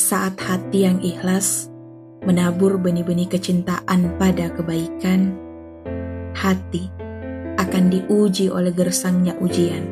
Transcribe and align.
Saat 0.00 0.40
hati 0.40 0.88
yang 0.88 0.96
ikhlas 1.04 1.68
menabur 2.24 2.80
benih-benih 2.80 3.28
kecintaan 3.36 4.16
pada 4.16 4.48
kebaikan, 4.48 5.36
hati 6.32 6.88
akan 7.60 7.92
diuji 7.92 8.48
oleh 8.48 8.72
gersangnya 8.72 9.36
ujian. 9.44 9.84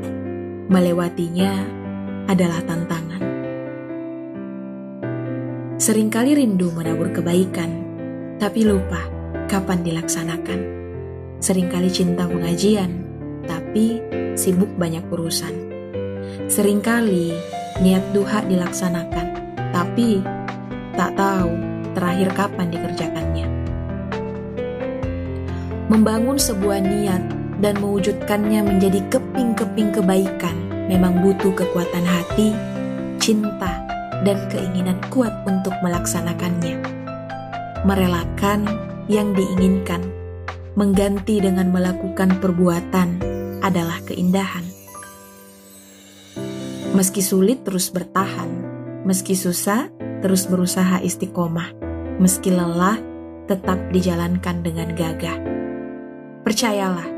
Melewatinya 0.73 1.53
adalah 2.25 2.65
tantangan. 2.65 3.21
Seringkali 5.77 6.41
rindu 6.41 6.73
menabur 6.73 7.13
kebaikan, 7.13 7.69
tapi 8.41 8.65
lupa 8.65 9.05
kapan 9.45 9.85
dilaksanakan. 9.85 10.61
Seringkali 11.37 11.93
cinta 11.93 12.25
pengajian, 12.25 13.05
tapi 13.45 14.01
sibuk 14.41 14.73
banyak 14.73 15.05
urusan. 15.13 15.53
Seringkali 16.49 17.29
niat 17.85 18.09
duha 18.17 18.41
dilaksanakan, 18.49 19.38
tapi 19.75 20.23
tak 20.95 21.15
tahu 21.15 21.53
terakhir 21.95 22.29
kapan 22.35 22.67
dikerjakannya. 22.71 23.47
Membangun 25.89 26.37
sebuah 26.37 26.85
niat 26.85 27.23
dan 27.59 27.75
mewujudkannya 27.81 28.61
menjadi 28.61 29.01
keping-keping 29.09 29.91
kebaikan 29.97 30.57
memang 30.89 31.21
butuh 31.25 31.53
kekuatan 31.53 32.05
hati, 32.05 32.53
cinta, 33.21 33.85
dan 34.23 34.39
keinginan 34.53 34.99
kuat 35.09 35.33
untuk 35.49 35.73
melaksanakannya. 35.85 36.81
Merelakan 37.87 38.67
yang 39.07 39.33
diinginkan, 39.33 40.03
mengganti 40.75 41.41
dengan 41.41 41.73
melakukan 41.73 42.37
perbuatan 42.37 43.09
adalah 43.63 44.01
keindahan. 44.05 44.65
Meski 46.93 47.23
sulit 47.23 47.63
terus 47.63 47.93
bertahan, 47.95 48.68
meski 49.09 49.33
susah 49.33 49.89
terus 50.21 50.45
berusaha 50.45 51.01
istiqomah, 51.01 51.73
meski 52.21 52.53
lelah 52.53 53.01
tetap 53.49 53.81
dijalankan 53.89 54.61
dengan 54.61 54.93
gagah. 54.93 55.41
Percayalah, 56.45 57.09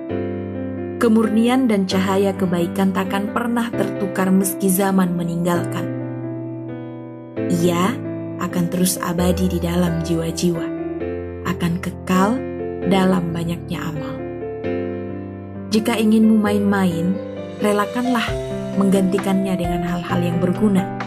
kemurnian 1.02 1.66
dan 1.66 1.90
cahaya 1.90 2.30
kebaikan 2.38 2.94
takkan 2.94 3.34
pernah 3.34 3.66
tertukar 3.74 4.30
meski 4.30 4.70
zaman 4.70 5.18
meninggalkan. 5.18 5.90
Ia 7.50 7.98
akan 8.38 8.64
terus 8.70 8.94
abadi 9.02 9.50
di 9.50 9.58
dalam 9.58 10.06
jiwa-jiwa, 10.06 10.66
akan 11.50 11.72
kekal 11.82 12.38
dalam 12.86 13.34
banyaknya 13.34 13.82
amal. 13.82 14.14
Jika 15.74 15.98
inginmu 15.98 16.38
main-main, 16.38 17.18
relakanlah 17.58 18.26
menggantikannya 18.78 19.58
dengan 19.58 19.82
hal-hal 19.82 20.20
yang 20.22 20.38
berguna. 20.38 20.99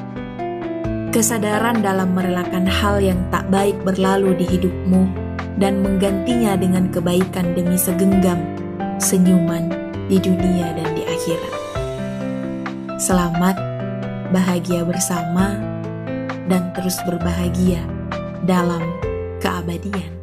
Kesadaran 1.14 1.86
dalam 1.86 2.18
merelakan 2.18 2.66
hal 2.66 2.98
yang 2.98 3.22
tak 3.30 3.46
baik 3.54 3.78
berlalu 3.86 4.34
di 4.34 4.50
hidupmu 4.50 5.06
dan 5.62 5.86
menggantinya 5.86 6.58
dengan 6.58 6.90
kebaikan 6.90 7.54
demi 7.54 7.78
segenggam 7.78 8.42
senyuman 8.98 9.70
di 10.10 10.18
dunia 10.18 10.74
dan 10.74 10.90
di 10.98 11.06
akhirat. 11.06 11.56
Selamat, 12.98 13.54
bahagia 14.34 14.82
bersama, 14.82 15.54
dan 16.50 16.74
terus 16.74 16.98
berbahagia 17.06 17.86
dalam 18.50 18.82
keabadian. 19.38 20.23